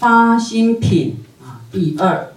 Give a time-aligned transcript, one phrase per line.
[0.00, 2.32] 发心品啊，第二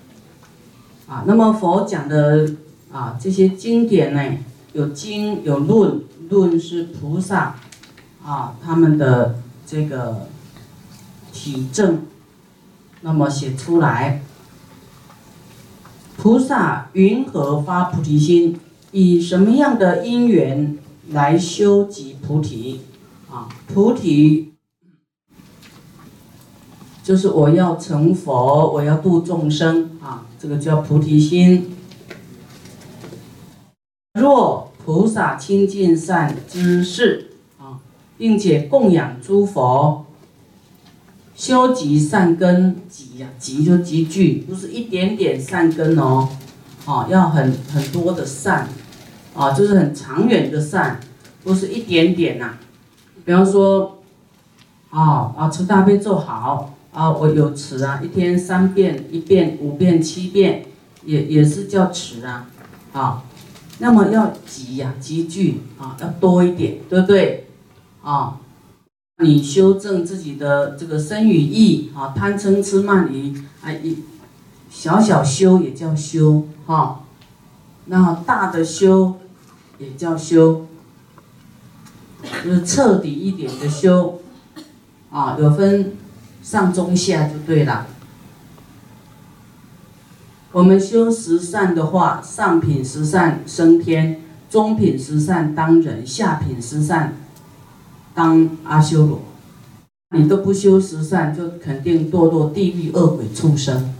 [1.07, 2.55] 啊，那么佛讲的
[2.91, 4.37] 啊这些经典呢，
[4.73, 7.55] 有经有论，论是菩萨
[8.21, 10.27] 啊他们的这个
[11.31, 12.01] 体证，
[12.99, 14.21] 那么写出来，
[16.17, 18.59] 菩萨云何发菩提心？
[18.91, 20.77] 以什么样的因缘
[21.11, 22.81] 来修集菩提？
[23.31, 24.52] 啊，菩提。
[27.03, 31.75] 就是我要成佛，我要度众生啊，这个叫菩提心。
[34.17, 37.79] 若菩萨清净善知识啊，
[38.17, 40.05] 并且供养诸佛，
[41.35, 46.29] 修集善根，集呀集就集聚，不是一点点善根哦，
[46.85, 48.69] 啊，要很很多的善，
[49.35, 51.01] 啊，就是很长远的善，
[51.43, 52.53] 不是一点点呐。
[53.25, 53.99] 比方说，
[54.89, 56.72] 啊啊，持大悲咒好。
[56.93, 60.67] 啊，我有持啊，一天三遍，一遍、五遍、七遍，
[61.03, 62.47] 也也是叫持啊，
[62.93, 63.23] 啊，
[63.79, 67.47] 那么要集呀，集聚啊，要多一点，对不对？
[68.03, 68.37] 啊，
[69.23, 73.97] 你修正自己的这个身语意啊，贪嗔痴慢疑啊，一
[74.69, 77.05] 小小修也叫修哈，
[77.85, 79.15] 那大的修
[79.79, 80.67] 也叫修，
[82.43, 84.21] 就是彻底一点的修
[85.09, 85.97] 啊，有分。
[86.43, 87.87] 上中下就对了。
[90.51, 97.15] 我们修十善的话，上品十善升天，中品十善当人，下品十善
[98.13, 99.21] 当阿修罗。
[100.15, 103.95] 你都不修十善，就肯定堕落地狱恶鬼畜生。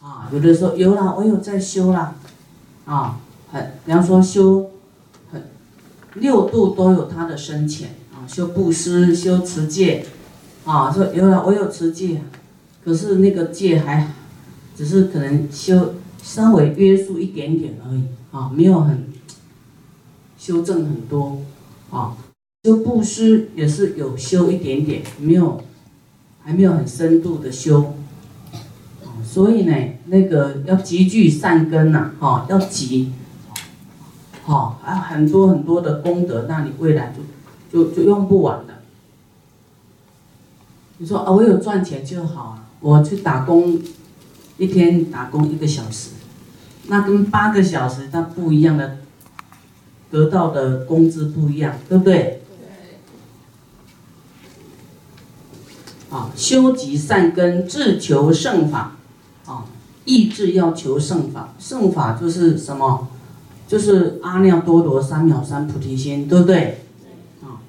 [0.00, 2.14] 啊，有的说有啦，我有在修啦。
[2.86, 3.18] 啊，
[3.52, 4.70] 很，比方说修，
[5.30, 5.42] 很
[6.14, 10.06] 六度都有它的深浅啊，修布施，修持戒。
[10.66, 12.20] 啊，说有了，我有持戒，
[12.84, 14.12] 可是那个戒还，
[14.76, 19.06] 只是可能修稍微约束一点点而已啊，没有很
[20.36, 21.38] 修正很多
[21.90, 22.16] 啊。
[22.64, 25.62] 修布施也是有修一点点，没有
[26.42, 27.94] 还没有很深度的修
[29.04, 29.22] 啊。
[29.24, 29.72] 所以呢，
[30.06, 33.12] 那个要积聚善根呐，哈，要积，
[34.42, 37.14] 好，还有很多很多的功德，那你未来
[37.70, 38.74] 就就就用不完的。
[40.98, 42.64] 你说啊，我有赚钱就好啊！
[42.80, 43.78] 我去打工，
[44.56, 46.10] 一天打工一个小时，
[46.86, 48.98] 那跟八个小时它不一样的，
[50.10, 52.42] 得到的工资不一样，对不对？
[56.08, 58.96] 啊，修集善根，自求胜法，
[59.44, 59.66] 啊，
[60.06, 63.08] 意志要求胜法，胜法就是什么？
[63.68, 66.86] 就是阿耨多罗三藐三菩提心，对不对？
[67.42, 67.60] 啊，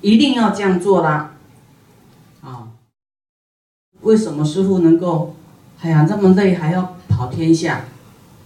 [0.00, 1.34] 一定要这样做啦。
[2.40, 2.72] 啊
[4.02, 5.34] 为什么师傅能够，
[5.80, 7.84] 哎呀这么累还要跑天下，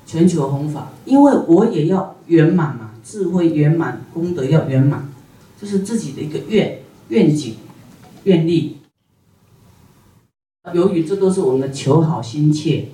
[0.05, 0.89] 全球弘法？
[1.05, 5.09] 因为我也要圆满嘛，智慧圆满，功德要圆满，
[5.61, 7.57] 这是自己的一个愿愿景、
[8.25, 8.79] 愿力。
[10.73, 12.89] 由于这都是我们的求好心切，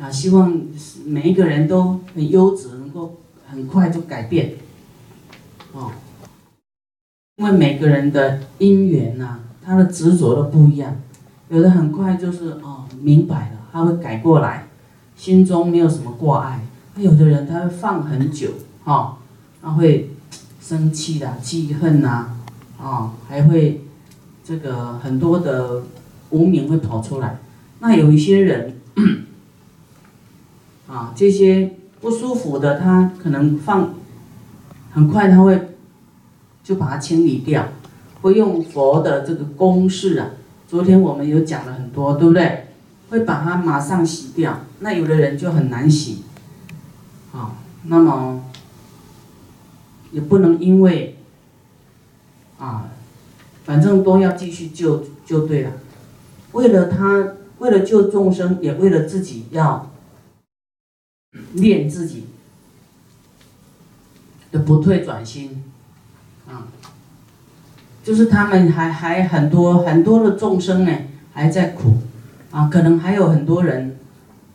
[0.00, 0.60] 啊，希望
[1.04, 4.54] 每一个人都很优质，能够很快就改变，
[5.72, 5.92] 哦，
[7.36, 10.96] 因为每个人的因缘呐，他的执着都不一样。
[11.48, 14.68] 有的很快就是哦明白了，他会改过来，
[15.16, 16.60] 心中没有什么挂碍。
[16.94, 18.50] 他有的人他会放很久，
[18.84, 19.18] 哈，
[19.62, 20.10] 他会
[20.60, 22.34] 生气的、记恨呐，
[22.80, 23.84] 啊，还会
[24.44, 25.82] 这个很多的
[26.30, 27.38] 无名会跑出来。
[27.80, 28.76] 那有一些人，
[30.88, 33.94] 啊，这些不舒服的，他可能放
[34.92, 35.76] 很快，他会
[36.62, 37.66] 就把它清理掉，
[38.22, 40.30] 会用佛的这个公式啊。
[40.66, 42.68] 昨天我们有讲了很多，对不对？
[43.10, 44.60] 会把它马上洗掉。
[44.78, 46.22] 那有的人就很难洗，
[47.30, 48.42] 好，那么
[50.12, 51.18] 也不能因为
[52.58, 52.88] 啊，
[53.64, 55.72] 反正都要继续救就对了。
[56.52, 59.90] 为了他，为了救众生，也为了自己要
[61.52, 62.28] 练自己
[64.50, 65.62] 的不退转心
[66.48, 66.68] 啊。
[68.02, 70.92] 就是他们还还很多很多的众生呢，
[71.32, 71.98] 还在苦，
[72.50, 73.96] 啊，可能还有很多人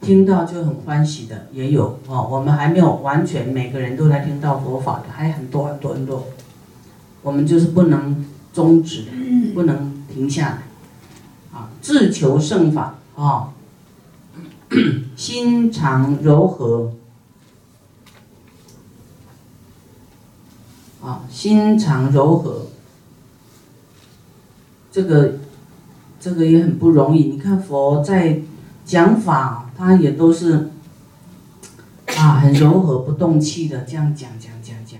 [0.01, 2.27] 听到就很欢喜的也有哦。
[2.29, 6.27] 我们还没有完全每个人都来听到佛法的，还很多很多很多。
[7.23, 9.05] 我们就是不能终止，
[9.53, 13.53] 不能停下来，啊，自求胜法啊，
[15.15, 16.91] 心肠柔和，
[21.01, 22.66] 啊，心肠柔和。
[24.97, 25.33] 这个
[26.19, 27.25] 这个也很不容易。
[27.25, 28.39] 你看佛在
[28.83, 30.71] 讲法，他也都是
[32.17, 34.99] 啊，很柔和不动气的这样讲讲讲讲，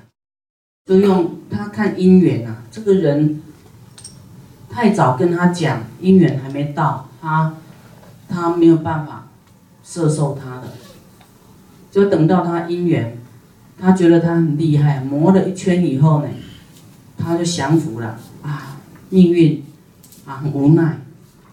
[0.86, 3.42] 就用他看因缘啊，这个人
[4.70, 7.56] 太早跟他讲，因缘还没到，他
[8.30, 9.30] 他没有办法
[9.84, 10.74] 摄受他的，
[11.90, 13.18] 就等到他因缘，
[13.80, 16.28] 他觉得他很厉害，磨了一圈以后呢，
[17.18, 18.20] 他就降服了。
[18.44, 18.78] 啊，
[19.10, 19.64] 命运
[20.28, 21.02] 啊很无奈。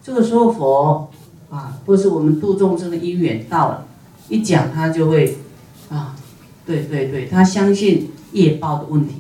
[0.03, 1.09] 这个时候佛
[1.50, 3.87] 啊，或是我们度众生的因缘到了，
[4.29, 5.38] 一讲他就会
[5.88, 6.15] 啊，
[6.67, 9.15] 对对对，他相信业报的问题，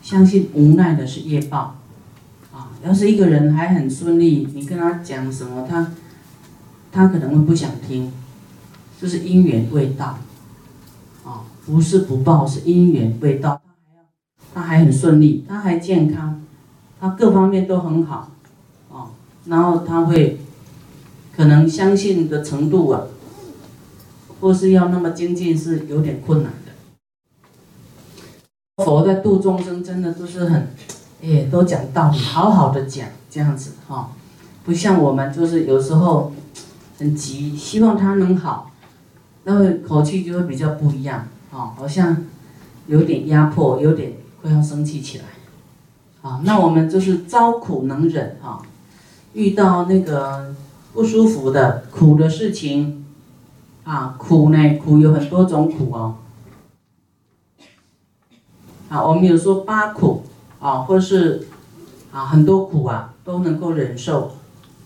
[0.00, 1.76] 相信无奈的是业报
[2.54, 2.70] 啊。
[2.82, 5.92] 要是一个人还很顺利，你跟他讲什么，他
[6.90, 8.12] 他可能会不想听，
[9.00, 10.18] 就是因缘未到
[11.24, 13.60] 啊，不是不报，是因缘未到。
[14.54, 16.40] 他还要，他还很顺利，他还健康，
[16.98, 18.30] 他各方面都很好。
[19.50, 20.38] 然后他会
[21.36, 23.02] 可能相信的程度啊，
[24.40, 26.70] 或是要那么精进是有点困难的。
[28.84, 30.68] 佛在度众生真的都是很，
[31.20, 34.12] 哎，都讲道理，好好的讲这样子哈，
[34.64, 36.32] 不像我们就是有时候
[37.00, 38.70] 很急，希望他能好，
[39.42, 42.24] 那个口气就会比较不一样啊，好像
[42.86, 45.24] 有点压迫，有点快要生气起来。
[46.22, 48.62] 啊，那我们就是遭苦能忍哈。
[49.32, 50.54] 遇到那个
[50.92, 53.04] 不舒服的苦的事情，
[53.84, 56.16] 啊，苦呢，苦有很多种苦哦。
[58.88, 60.24] 啊，我们有说八苦
[60.58, 61.46] 啊，或是
[62.10, 64.32] 啊很多苦啊都能够忍受，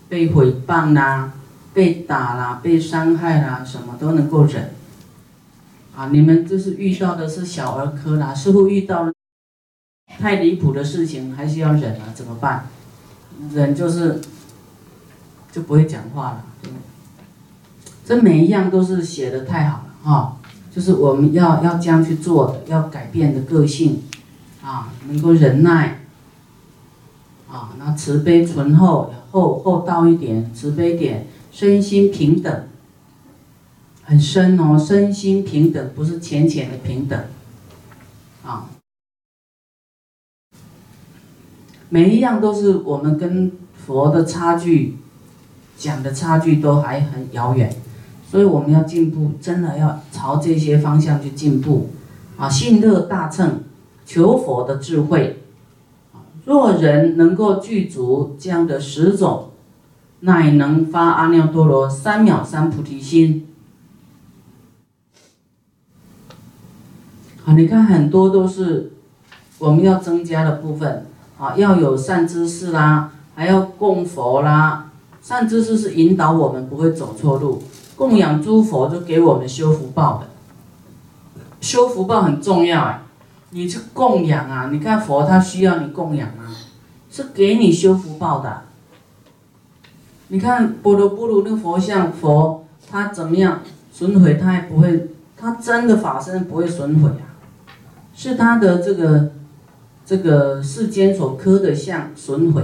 [0.07, 1.33] 被诽谤啦，
[1.73, 4.75] 被打啦，被伤害啦，什么都能够忍。
[5.95, 9.11] 啊，你们就是遇到的是小儿科啦，似乎遇到
[10.19, 12.13] 太离谱的事情，还是要忍啊？
[12.13, 12.67] 怎么办？
[13.51, 14.21] 忍就是。
[15.55, 16.45] 就不会讲话了，
[18.03, 20.37] 这每一样都是写的太好了哈，
[20.69, 24.01] 就是我们要要这样去做的，要改变的个性，
[24.61, 26.01] 啊，能够忍耐，
[27.49, 32.67] 啊，那慈悲醇厚厚厚道一点，慈悲点，身心平等，
[34.03, 37.17] 很深哦，身心平等不是浅浅的平等，
[38.43, 38.67] 啊，
[41.87, 43.53] 每一样都是我们跟
[43.85, 44.97] 佛的差距。
[45.77, 47.75] 讲的差距都还很遥远，
[48.29, 51.89] 所以我们要进步，真的要朝这些方向去进步，
[52.37, 53.63] 啊，信乐大乘，
[54.05, 55.43] 求佛的智慧，
[56.45, 59.51] 若人能够具足这样的十种，
[60.21, 63.47] 乃能发阿耨多罗三藐三菩提心。
[67.45, 68.93] 啊，你看很多都是
[69.59, 71.05] 我们要增加的部分，
[71.37, 74.84] 啊，要有善知识啦，还要供佛啦。
[75.25, 77.63] 善知识是引导我们不会走错路，
[77.95, 80.27] 供养诸佛就给我们修福报的。
[81.59, 83.01] 修福报很重要哎，
[83.49, 86.53] 你去供养啊，你看佛他需要你供养啊，
[87.09, 88.65] 是给你修福报的。
[90.27, 93.61] 你看波罗波罗那佛像，佛他怎么样
[93.91, 97.33] 损毁，他也不会，他真的法身不会损毁啊，
[98.13, 99.31] 是他的这个
[100.05, 102.63] 这个世间所刻的像损毁。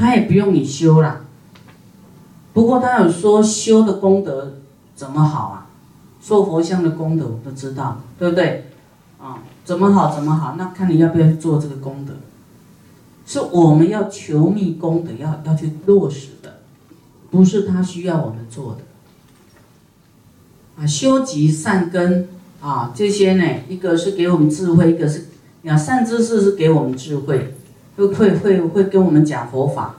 [0.00, 1.26] 他也不用你修了，
[2.54, 4.54] 不过他有说修的功德
[4.96, 5.66] 怎么好啊？
[6.22, 8.70] 做佛像的功德我都知道，对不对？
[9.20, 10.54] 啊，怎么好怎么好？
[10.56, 12.14] 那看你要不要做这个功德，
[13.26, 16.60] 是我们要求密功德，要要去落实的，
[17.30, 20.82] 不是他需要我们做的。
[20.82, 22.26] 啊，修集善根
[22.62, 25.26] 啊，这些呢，一个是给我们智慧，一个是
[25.66, 27.54] 啊善知识是给我们智慧。
[28.08, 29.96] 会会会会跟我们讲佛法，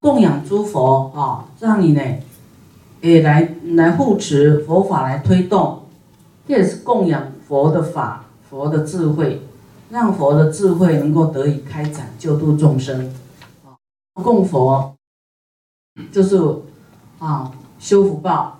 [0.00, 2.00] 供养诸佛啊，让你呢，
[3.00, 5.82] 也来来护持佛法来推动，
[6.46, 9.42] 这也是供养佛的法，佛的智慧，
[9.90, 13.12] 让佛的智慧能够得以开展，救度众生。
[14.14, 14.94] 供佛
[16.10, 16.40] 就是
[17.18, 18.58] 啊修福报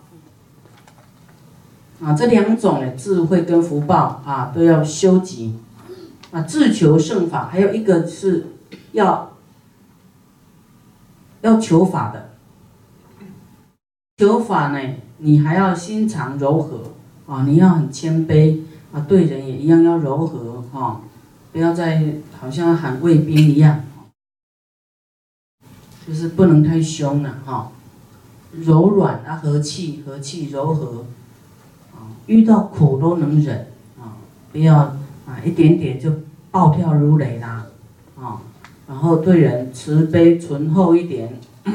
[2.00, 5.58] 啊，这两种呢，智慧跟福报啊都要修集
[6.30, 8.46] 啊，自求胜法，还有一个是。
[8.96, 9.30] 要
[11.42, 12.30] 要求法的，
[14.16, 16.92] 求法呢，你还要心肠柔和
[17.26, 18.62] 啊，你要很谦卑
[18.92, 21.02] 啊，对人也一样要柔和哈，
[21.52, 23.84] 不要再好像喊卫兵一样，
[26.08, 27.70] 就是不能太凶了哈，
[28.52, 31.04] 柔软啊，和气和气柔和
[31.92, 33.68] 啊，遇到苦都能忍
[34.00, 34.16] 啊，
[34.50, 36.10] 不要啊一点点就
[36.50, 37.66] 暴跳如雷啦
[38.18, 38.40] 啊。
[38.88, 41.40] 然后对人慈悲醇厚一点，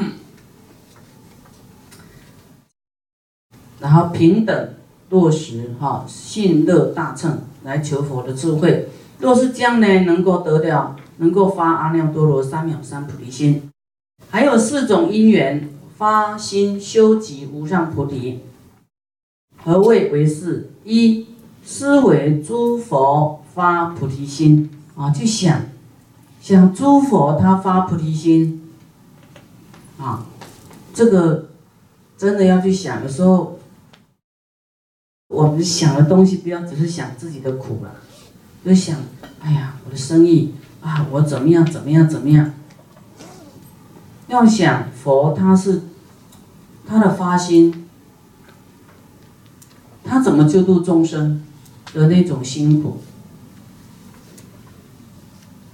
[3.80, 4.74] 然后平等
[5.10, 8.88] 落实哈，信乐大乘来求佛的智慧。
[9.18, 13.70] 若是这样呢，能够得了，能够发阿耨多罗三藐三菩提心。
[14.30, 18.40] 还有四种因缘发心修集无上菩提。
[19.62, 20.70] 何谓为是？
[20.84, 21.26] 一
[21.64, 25.60] 思维诸佛发菩提心啊，去想
[26.42, 28.68] 想诸佛他发菩提心
[29.96, 30.26] 啊，
[30.92, 31.50] 这个
[32.18, 33.00] 真的要去想。
[33.04, 33.60] 有时候
[35.28, 37.94] 我们想的东西，不要只是想自己的苦了。
[38.64, 38.98] 就想，
[39.40, 42.52] 哎呀，我的生意啊，我怎么样，怎么样，怎么样？
[44.26, 45.82] 要想佛，他是
[46.84, 47.88] 他的发心，
[50.02, 51.44] 他怎么救度众生
[51.94, 53.00] 的那种辛苦，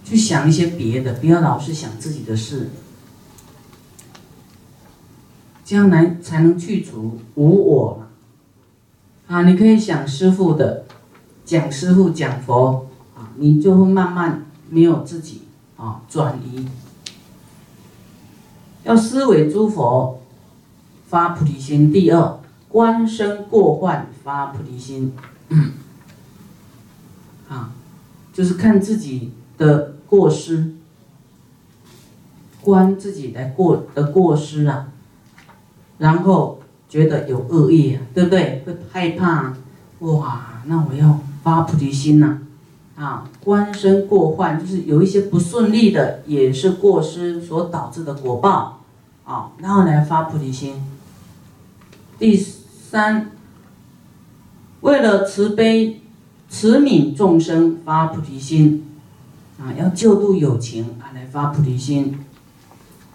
[0.09, 2.71] 去想一些别的，不要老是想自己的事，
[5.65, 8.07] 这样来才能去除无我
[9.27, 10.87] 啊，你可以想师傅的。
[11.45, 15.45] 讲师傅讲佛啊，你就会慢慢没有自己
[15.79, 16.69] 啊转移。
[18.85, 20.21] 要思维诸佛
[21.07, 21.91] 发菩提心。
[21.91, 22.39] 第二，
[22.69, 25.15] 观身过患发菩提心。
[27.49, 27.73] 啊，
[28.33, 30.75] 就是看自己的过失，
[32.63, 34.89] 观自己的过的过失啊，
[35.99, 38.63] 然后觉得有恶意啊，对不对？
[38.67, 39.59] 会害怕啊，
[40.01, 41.21] 哇，那我要。
[41.41, 42.41] 发菩提心呐，
[42.97, 48.83] 啊，观身过患，就是有一些不顺利的，也是过失所导致的果报，
[49.25, 50.75] 啊，然后来发菩提心。
[52.19, 53.31] 第三，
[54.81, 56.03] 为了慈悲、
[56.51, 58.88] 慈悯众生发菩提心，
[59.59, 62.25] 啊，要救度有情啊，来发菩提心，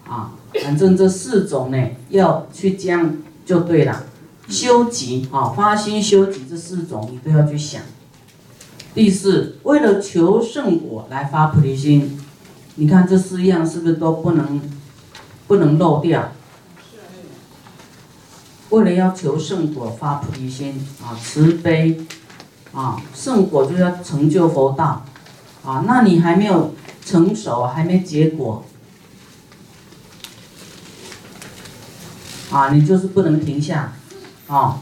[0.06, 0.32] 啊，
[0.62, 4.04] 反正这四种呢，要去将就对了。
[4.46, 7.80] 修集啊，发心修集这四种，你都要去想。
[8.94, 12.20] 第四，为了求圣果来发菩提心，
[12.74, 14.60] 你看这四样是不是都不能
[15.46, 16.30] 不能漏掉？
[18.68, 22.04] 为了要求圣果发菩提心啊，慈悲
[22.72, 25.06] 啊，圣果就要成就佛道
[25.64, 25.84] 啊。
[25.86, 28.64] 那你还没有成熟，还没结果
[32.50, 33.92] 啊，你就是不能停下
[34.46, 34.80] 啊。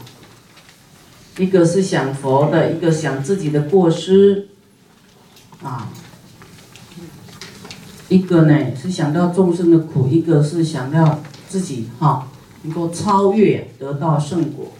[1.37, 4.49] 一个是想佛的，一个想自己的过失，
[5.63, 5.89] 啊，
[8.07, 12.27] 一个呢是想到众生的苦，一个是想到自己哈
[12.61, 14.73] 能够超越得到圣果，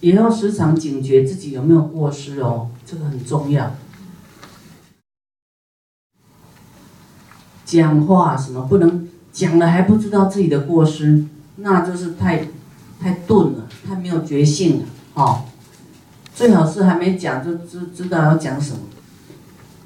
[0.00, 3.74] 也要时常警觉自己有没有过失哦，这个很重要。
[7.64, 11.24] 讲话什么不能讲了还不知道自己的过失，
[11.56, 12.46] 那就是太。
[13.02, 14.84] 太钝了，太没有觉性了，
[15.14, 15.42] 哦，
[16.32, 18.78] 最好是还没讲就知知道要讲什么，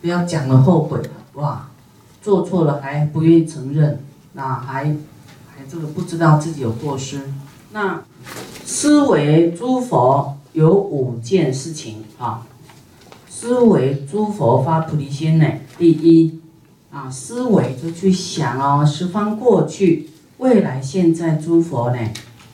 [0.02, 1.70] 不要讲了后悔了，哇，
[2.20, 4.94] 做错了还不愿意承认，那还
[5.46, 7.22] 还这个不知道自己有过失。
[7.70, 8.02] 那
[8.66, 12.46] 思维诸佛有五件事情啊，
[13.46, 15.46] 思维诸佛发菩提心呢，
[15.78, 16.40] 第一
[16.90, 21.98] 啊，思维就去想哦，十方过去、未来、现在诸佛呢。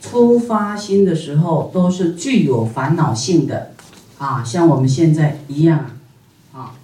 [0.02, 3.72] 初发心的时候都是具有烦恼性的，
[4.18, 5.86] 啊，像我们现在一样，
[6.52, 6.74] 啊，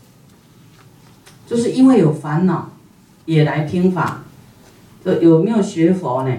[1.47, 2.71] 就是因为有烦恼，
[3.27, 4.23] 也来听法。
[5.05, 6.35] 这有没有学佛呢？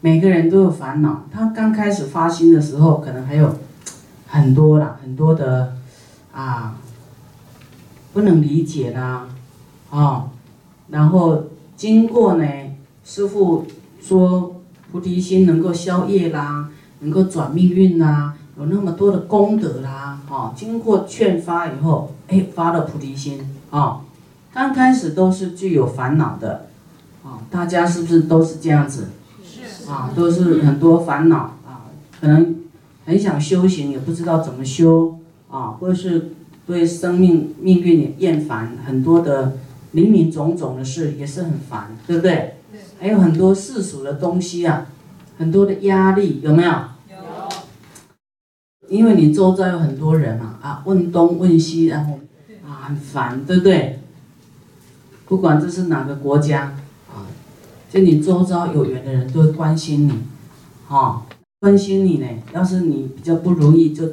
[0.00, 1.24] 每个人都有烦恼。
[1.32, 3.58] 他刚开始发心的时候，可能还有
[4.28, 5.78] 很多啦，很多的
[6.32, 6.76] 啊，
[8.12, 9.28] 不能理解啦，
[9.90, 10.30] 啊，
[10.88, 11.44] 然后
[11.76, 12.44] 经过呢，
[13.04, 13.66] 师傅
[14.00, 14.56] 说。
[14.92, 16.68] 菩提心能够消业啦，
[17.00, 20.52] 能够转命运啦，有那么多的功德啦，哈！
[20.54, 24.02] 经过劝发以后，哎，发了菩提心啊。
[24.52, 26.66] 刚开始都是具有烦恼的，
[27.24, 29.08] 啊，大家是不是都是这样子？
[29.42, 31.88] 是啊，都是很多烦恼啊，
[32.20, 32.56] 可能
[33.06, 35.18] 很想修行，也不知道怎么修
[35.52, 36.30] 啊，或者是
[36.66, 39.58] 对生命命运厌烦，很多的
[39.92, 42.54] 林林总总的事也是很烦，对不对？
[42.98, 44.86] 还有很多世俗的东西啊，
[45.36, 46.70] 很多的压力有没有？
[46.70, 47.16] 有。
[48.88, 52.18] 因为你周遭有很多人嘛，啊，问东问西，然后
[52.66, 53.98] 啊很烦，对不对？
[55.26, 56.76] 不管这是哪个国家，
[57.10, 57.28] 啊，
[57.90, 60.12] 就你周遭有缘的人都会关心你，
[60.88, 61.26] 哈，
[61.60, 62.26] 关心你呢。
[62.54, 64.04] 要是你比较不如意，就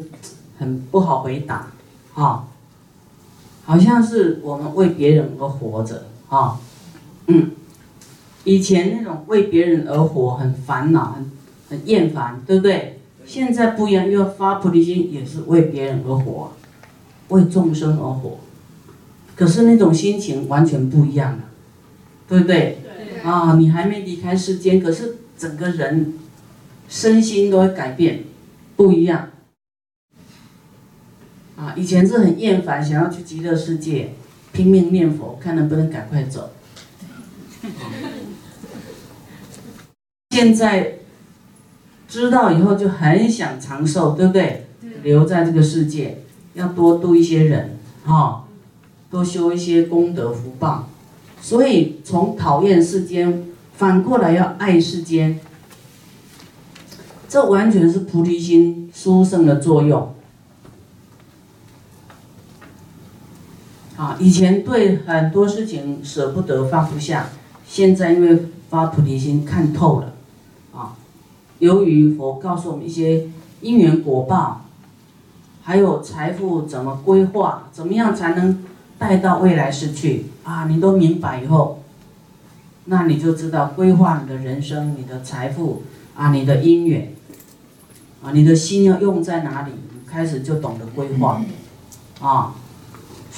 [0.60, 1.72] 很不好回答，
[2.14, 2.46] 哈。
[3.66, 6.60] 好像是我们为别人而活着啊，
[7.28, 7.52] 嗯，
[8.44, 11.32] 以前那种为别人而活很烦恼、很
[11.70, 13.00] 很厌烦，对不对？
[13.28, 16.54] 现在不一样，要发菩提心也是为别人而活，
[17.28, 18.40] 为众生而活，
[19.36, 21.44] 可是那种心情完全不一样了，
[22.28, 22.80] 对不对？
[22.84, 23.22] 对。
[23.22, 26.16] 啊，你还没离开世间，可是整个人
[26.88, 28.24] 身心都会改变，
[28.76, 29.30] 不一样。
[31.60, 34.14] 啊，以前是很厌烦，想要去极乐世界，
[34.54, 36.52] 拼命念佛，看能不能赶快走。
[40.34, 41.00] 现在
[42.08, 44.68] 知道以后就很想长寿，对不对？
[45.04, 46.24] 留在这个世界，
[46.54, 48.46] 要多度一些人，哈，
[49.12, 50.88] 多修一些功德福报。
[51.42, 55.42] 所以从讨厌世间，反过来要爱世间，
[57.28, 60.16] 这完全是菩提心殊胜的作用。
[64.00, 67.32] 啊，以前对很多事情舍不得放不下，
[67.68, 70.14] 现在因为发菩提心看透了，
[70.74, 70.96] 啊，
[71.58, 73.28] 由于佛告诉我们一些
[73.60, 74.62] 因缘果报，
[75.62, 78.64] 还有财富怎么规划，怎么样才能
[78.98, 81.84] 带到未来世去啊，你都明白以后，
[82.86, 85.84] 那你就知道规划你的人生、你的财富
[86.16, 87.14] 啊、你的因缘，
[88.24, 89.74] 啊，你的心要用在哪里，
[90.08, 91.42] 开始就懂得规划，
[92.22, 92.56] 啊。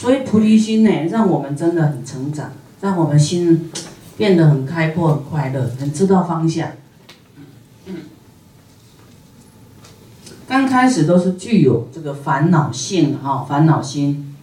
[0.02, 3.70] 所以菩提心呢，让我们真的很成长，让我们心
[4.18, 6.72] 变得很开阔、很快乐，很知道方向。
[10.48, 14.36] 刚开始都是具有这个烦恼性哈，烦恼心。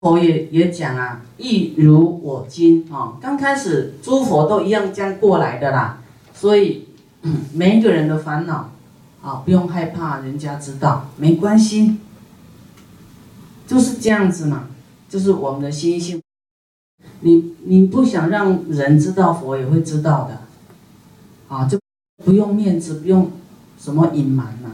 [0.00, 6.02] 佛也也讲啊，亦如我今啊，刚开始诸佛都一样这样过来的啦，
[6.34, 6.86] 所以
[7.54, 8.70] 每一个人的烦恼
[9.22, 11.96] 啊，不用害怕人家知道，没关系。
[13.68, 14.68] 就是这样子嘛，
[15.10, 16.20] 就是我们的心性。
[17.20, 20.40] 你你不想让人知道，佛也会知道的，
[21.54, 21.78] 啊，就
[22.24, 23.30] 不用面子，不用
[23.78, 24.70] 什么隐瞒了。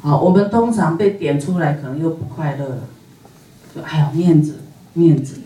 [0.00, 2.88] 好，我们通常被点出来，可能又不快乐了，
[3.74, 4.60] 就哎呀面子
[4.94, 5.40] 面子，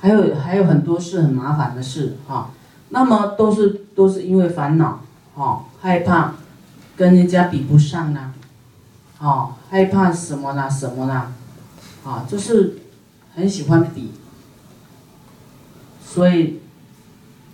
[0.00, 2.50] 还有还有很多事很麻烦的事哈，
[2.88, 5.00] 那么都是都是因为烦恼，
[5.34, 6.34] 哈，害怕
[6.96, 8.34] 跟人家比不上呢。
[9.20, 10.68] 哦，害怕什么啦？
[10.68, 11.32] 什么啦？
[12.04, 12.78] 啊，就是
[13.34, 14.10] 很喜欢比，
[16.04, 16.60] 所以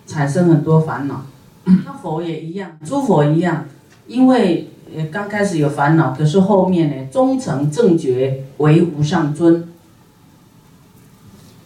[0.07, 1.25] 产生很多烦恼。
[1.65, 3.67] 那佛也一样，诸佛一样，
[4.09, 4.71] 因为
[5.13, 9.69] 刚开始有烦恼，可是后面呢，终成正觉为无上尊。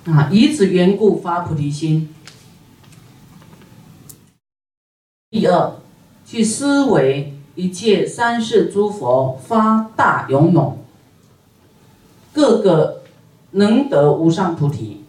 [0.05, 2.15] 啊，以此缘故发菩提心。
[5.31, 5.77] 第二，
[6.27, 7.34] 去思维。
[7.55, 10.77] 一切三世诸佛发大勇猛，
[12.33, 13.03] 个个
[13.53, 15.05] 能得无上菩提。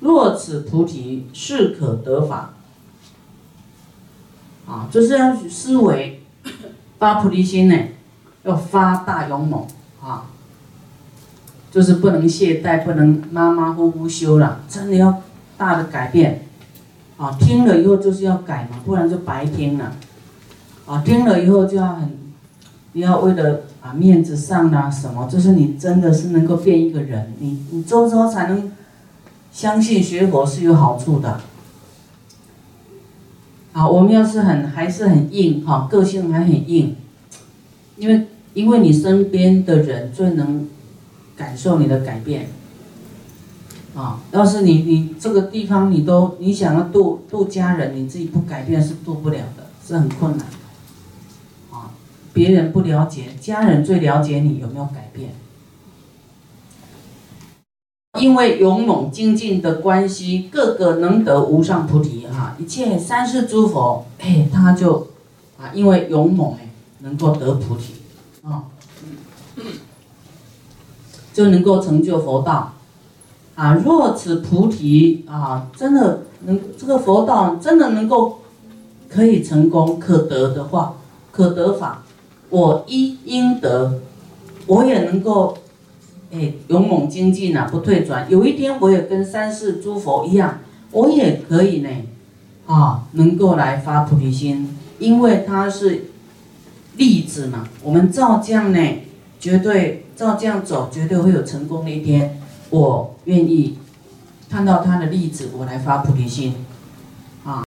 [0.00, 2.54] 若此菩提是可得法，
[4.66, 6.22] 啊，就是要思维
[6.98, 7.76] 发菩提心呢，
[8.42, 9.66] 要发大勇猛
[10.02, 10.26] 啊，
[11.70, 15.22] 就是不能懈怠，不能马马虎虎修了，真的要
[15.56, 16.46] 大的改变，
[17.16, 19.92] 啊，听了以后就是要改嘛，不然就白听了。
[20.88, 22.10] 啊，听了以后就要很，
[22.92, 28.72] 你要为了啊面子上啊什么，就是你真的是能够变一个人，你你周周才能
[29.52, 31.40] 相信学佛是有好处的。
[33.72, 36.96] 好，我们要是很还是很硬哈，个性还很硬，
[37.96, 40.66] 因为因为你身边的人最能
[41.36, 42.48] 感受你的改变。
[43.94, 50.46] 啊，要是你你这个地方你都你想要度度家人，你自己不改变是度不了的，是很困难。
[52.38, 55.30] 别人不了解，家人最了解你有没有改变。
[58.20, 62.54] 因为勇猛精进的关系，个个能得无上菩提哈。
[62.56, 65.08] 一切三世诸佛，哎，他就
[65.60, 66.70] 啊，因为勇猛哎，
[67.00, 67.94] 能够得菩提
[68.44, 68.66] 啊，
[71.32, 72.74] 就能够成就佛道
[73.56, 73.74] 啊。
[73.84, 78.42] 若此菩提啊，真的能这个佛道真的能够
[79.08, 80.94] 可以成功可得的话，
[81.32, 82.04] 可得法。
[82.50, 84.00] 我一应得，
[84.66, 85.58] 我也能够，
[86.32, 88.26] 哎，勇猛精进啊，不退转。
[88.30, 90.60] 有一天，我也跟三世诸佛一样，
[90.92, 91.88] 我也可以呢，
[92.66, 96.10] 啊，能够来发菩提心，因为他是
[96.96, 97.68] 例子嘛。
[97.82, 98.78] 我们照这样呢，
[99.38, 102.40] 绝对照这样走，绝对会有成功的一天。
[102.70, 103.78] 我愿意
[104.48, 106.54] 看到他的例子，我来发菩提心。
[107.44, 107.64] 啊